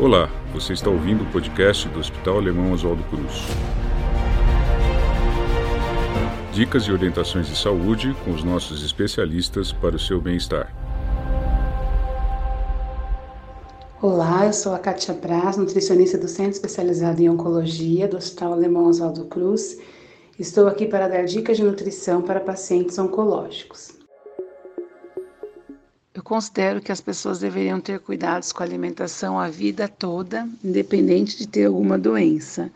[0.00, 3.42] Olá, você está ouvindo o podcast do Hospital Alemão Oswaldo Cruz.
[6.52, 10.72] Dicas e orientações de saúde com os nossos especialistas para o seu bem-estar.
[14.00, 18.86] Olá, eu sou a Kátia Braz, nutricionista do Centro Especializado em Oncologia do Hospital Alemão
[18.86, 19.80] Oswaldo Cruz.
[20.38, 23.97] Estou aqui para dar dicas de nutrição para pacientes oncológicos.
[26.18, 31.38] Eu considero que as pessoas deveriam ter cuidados com a alimentação a vida toda, independente
[31.38, 32.72] de ter alguma doença,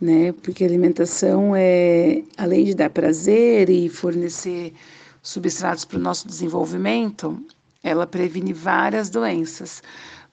[0.00, 0.32] né?
[0.32, 4.74] Porque a alimentação é, além de dar prazer e fornecer
[5.22, 7.40] substratos para o nosso desenvolvimento,
[7.84, 9.80] ela previne várias doenças.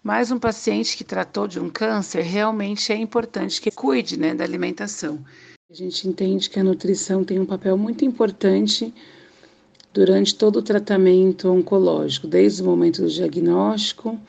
[0.02, 4.43] Mas um paciente que tratou de um câncer, realmente é importante que cuide né, da
[4.43, 5.23] alimentação.
[5.69, 8.91] A gente entende que a nutrição tem um papel muito importante
[9.93, 14.20] durante todo o tratamento oncológico, desde o momento do diagnóstico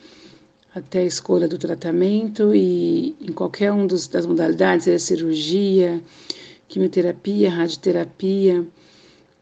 [0.73, 6.01] até a escolha do tratamento e em qualquer uma das modalidades, seja cirurgia,
[6.67, 8.65] quimioterapia, radioterapia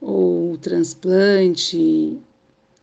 [0.01, 2.17] ou transplante,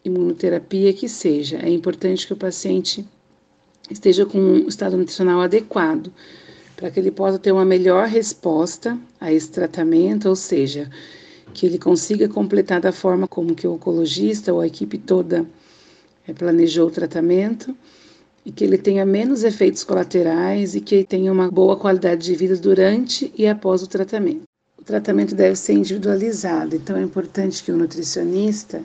[0.05, 1.58] imunoterapia, que seja.
[1.58, 3.05] É importante que o paciente
[3.91, 6.12] esteja com um estado nutricional adequado
[6.77, 10.91] para que ele possa ter uma melhor resposta a esse tratamento, ou seja,
[11.56, 15.46] que ele consiga completar da forma como que o oncologista ou a equipe toda
[16.28, 17.74] é, planejou o tratamento
[18.44, 22.54] e que ele tenha menos efeitos colaterais e que tenha uma boa qualidade de vida
[22.56, 24.42] durante e após o tratamento.
[24.78, 28.84] O tratamento deve ser individualizado, então é importante que o nutricionista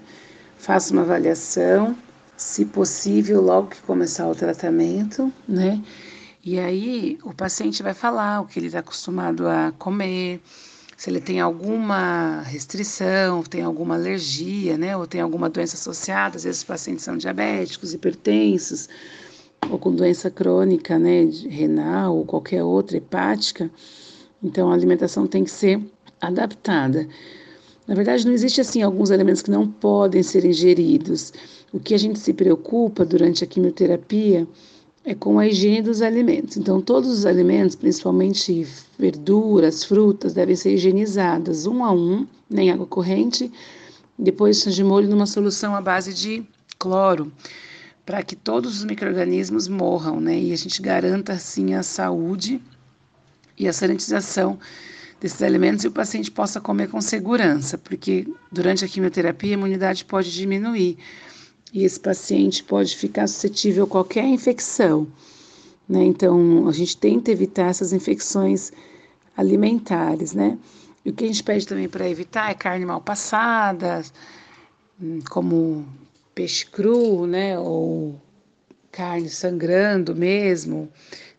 [0.58, 1.94] faça uma avaliação,
[2.38, 5.84] se possível, logo que começar o tratamento, né?
[6.42, 10.42] E aí o paciente vai falar o que ele está acostumado a comer,
[11.02, 16.44] se ele tem alguma restrição, tem alguma alergia, né, ou tem alguma doença associada, às
[16.44, 18.88] vezes os pacientes são diabéticos, hipertensos,
[19.68, 23.68] ou com doença crônica, né, renal ou qualquer outra, hepática,
[24.44, 25.82] então a alimentação tem que ser
[26.22, 27.08] adaptada.
[27.88, 31.34] Na verdade, não existe assim alguns alimentos que não podem ser ingeridos.
[31.74, 34.48] O que a gente se preocupa durante a quimioterapia
[35.04, 36.58] é com a higiene dos alimentos.
[36.58, 38.68] Então, todos os alimentos, principalmente
[38.98, 43.52] verduras, frutas, devem ser higienizadas um a um, nem água corrente,
[44.18, 46.44] depois de molho numa solução à base de
[46.78, 47.32] cloro,
[48.06, 50.40] para que todos os microrganismos morram, né?
[50.40, 52.62] E a gente garanta assim a saúde
[53.58, 54.60] e a sanitização
[55.20, 60.04] desses alimentos e o paciente possa comer com segurança, porque durante a quimioterapia a imunidade
[60.04, 60.98] pode diminuir
[61.74, 65.08] e esse paciente pode ficar suscetível a qualquer infecção.
[65.88, 66.04] Né?
[66.04, 68.72] Então, a gente tenta evitar essas infecções
[69.36, 70.58] alimentares, né?
[71.04, 74.04] E o que a gente pede também para evitar é carne mal passada,
[75.02, 75.86] hum, como
[76.36, 77.58] peixe cru, né?
[77.58, 78.20] Ou
[78.92, 80.90] carne sangrando mesmo.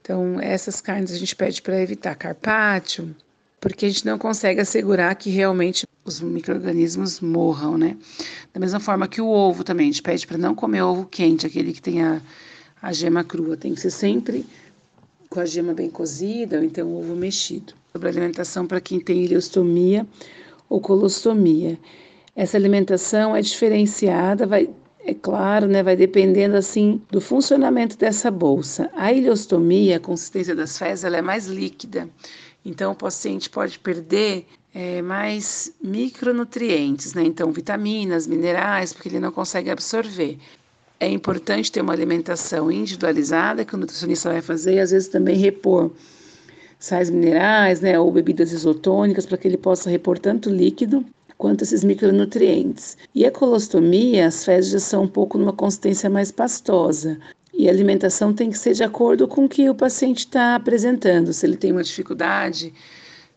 [0.00, 3.14] Então, essas carnes a gente pede para evitar carpaccio,
[3.60, 7.96] porque a gente não consegue assegurar que realmente os micro-organismos morram, né?
[8.52, 11.46] Da mesma forma que o ovo também, a gente pede para não comer ovo quente,
[11.46, 12.20] aquele que tem a,
[12.80, 14.44] a gema crua, tem que ser sempre
[15.30, 17.72] com a gema bem cozida ou então ovo mexido.
[17.92, 20.06] Sobre a alimentação para quem tem ileostomia
[20.68, 21.78] ou colostomia.
[22.34, 24.68] Essa alimentação é diferenciada, vai,
[25.00, 28.90] é claro, né, vai dependendo assim do funcionamento dessa bolsa.
[28.94, 32.08] A ileostomia, a consistência das fezes, ela é mais líquida.
[32.64, 37.22] Então, o paciente pode perder é, mais micronutrientes, né?
[37.24, 40.38] Então, vitaminas, minerais, porque ele não consegue absorver.
[40.98, 45.36] É importante ter uma alimentação individualizada que o nutricionista vai fazer e às vezes também
[45.36, 45.90] repor
[46.78, 51.04] sais minerais, né, ou bebidas isotônicas para que ele possa repor tanto líquido
[51.38, 52.96] quanto esses micronutrientes.
[53.14, 57.18] E a colostomia, as fezes já são um pouco numa consistência mais pastosa.
[57.52, 61.32] E a alimentação tem que ser de acordo com o que o paciente está apresentando.
[61.32, 62.72] Se ele tem uma dificuldade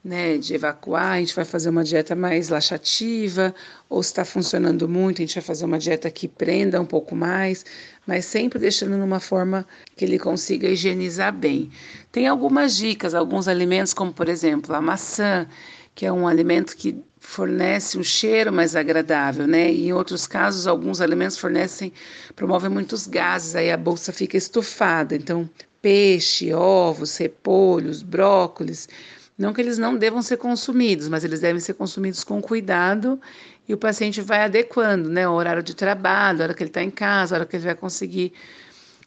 [0.05, 3.55] né, de evacuar, a gente vai fazer uma dieta mais laxativa,
[3.89, 7.15] ou se está funcionando muito, a gente vai fazer uma dieta que prenda um pouco
[7.15, 7.65] mais,
[8.05, 9.65] mas sempre deixando numa forma
[9.97, 11.71] que ele consiga higienizar bem.
[12.11, 15.47] Tem algumas dicas, alguns alimentos, como por exemplo a maçã,
[15.95, 19.71] que é um alimento que fornece um cheiro mais agradável, né?
[19.71, 21.91] E em outros casos, alguns alimentos fornecem,
[22.35, 25.15] promovem muitos gases, aí a bolsa fica estufada.
[25.15, 25.49] Então,
[25.81, 28.87] peixe, ovos, repolhos, brócolis,
[29.37, 33.19] não que eles não devam ser consumidos, mas eles devem ser consumidos com cuidado
[33.67, 35.27] e o paciente vai adequando, né?
[35.27, 37.65] O horário de trabalho, a hora que ele está em casa, a hora que ele
[37.65, 38.33] vai conseguir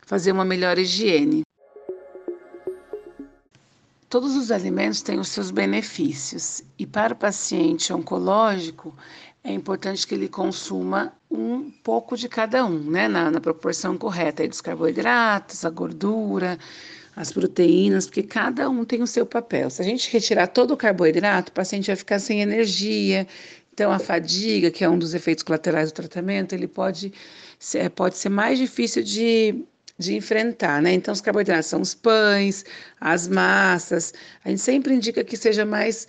[0.04, 1.42] fazer uma melhor higiene.
[4.08, 8.96] Todos os alimentos têm os seus benefícios e para o paciente oncológico
[9.44, 13.08] é importante que ele consuma um pouco de cada um, né?
[13.08, 16.58] Na, na proporção correta aí dos carboidratos, a gordura,
[17.18, 19.68] as proteínas, porque cada um tem o seu papel.
[19.70, 23.26] Se a gente retirar todo o carboidrato, o paciente vai ficar sem energia.
[23.74, 27.12] Então, a fadiga, que é um dos efeitos colaterais do tratamento, ele pode
[27.58, 29.64] ser, pode ser mais difícil de,
[29.98, 30.92] de enfrentar, né?
[30.92, 32.64] Então, os carboidratos são os pães,
[33.00, 34.14] as massas.
[34.44, 36.06] A gente sempre indica que seja mais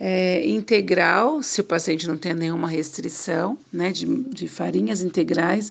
[0.00, 5.70] é, integral, se o paciente não tem nenhuma restrição, né, de, de farinhas integrais,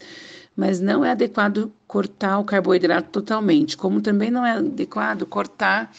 [0.56, 5.92] mas não é adequado cortar o carboidrato totalmente, como também não é adequado cortar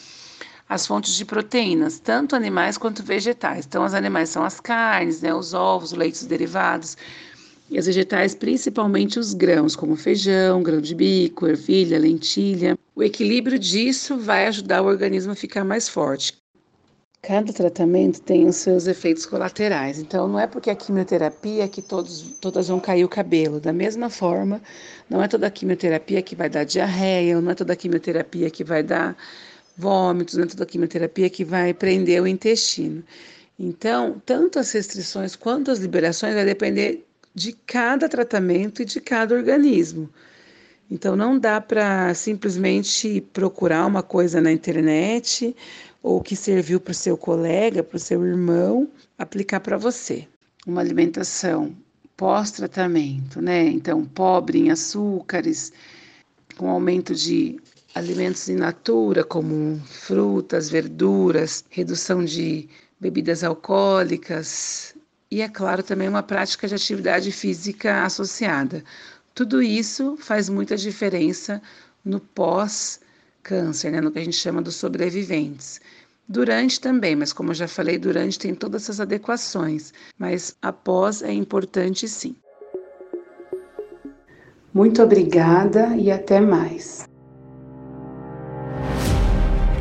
[0.67, 3.65] as fontes de proteínas, tanto animais quanto vegetais.
[3.65, 6.97] Então, os animais são as carnes, né, os ovos, os leites derivados,
[7.69, 12.77] e as vegetais, principalmente os grãos, como feijão, grão de bico, ervilha, lentilha.
[12.95, 16.33] O equilíbrio disso vai ajudar o organismo a ficar mais forte.
[17.27, 19.99] Cada tratamento tem os seus efeitos colaterais.
[19.99, 23.59] Então, não é porque a quimioterapia que todos, todas vão cair o cabelo.
[23.59, 24.61] Da mesma forma,
[25.09, 28.63] não é toda a quimioterapia que vai dar diarreia, não é toda a quimioterapia que
[28.63, 29.13] vai dar
[29.77, 33.03] vômitos, não é toda a quimioterapia que vai prender o intestino.
[33.59, 39.35] Então, tanto as restrições quanto as liberações vai depender de cada tratamento e de cada
[39.35, 40.09] organismo.
[40.89, 45.53] Então, não dá para simplesmente procurar uma coisa na internet
[46.07, 48.87] ou que serviu para o seu colega, para o seu irmão,
[49.17, 50.25] aplicar para você.
[50.65, 51.75] Uma alimentação
[52.15, 53.65] pós-tratamento, né?
[53.65, 55.73] Então, pobre em açúcares,
[56.55, 57.59] com aumento de
[57.93, 62.69] alimentos in natura, como frutas, verduras, redução de
[62.99, 64.95] bebidas alcoólicas
[65.29, 68.81] e, é claro, também uma prática de atividade física associada.
[69.35, 71.61] Tudo isso faz muita diferença
[72.03, 73.99] no pós-câncer, né?
[73.99, 75.81] no que a gente chama dos sobreviventes.
[76.29, 81.31] Durante também, mas como eu já falei, durante tem todas essas adequações, mas após é
[81.31, 82.35] importante sim.
[84.73, 87.07] Muito obrigada e até mais.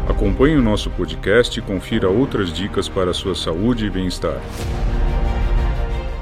[0.09, 4.41] Acompanhe o nosso podcast e confira outras dicas para a sua saúde e bem-estar.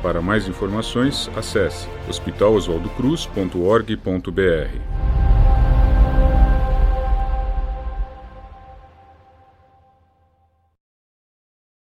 [0.02, 4.93] Para mais informações, acesse hospitaloswaldocruz.org.br.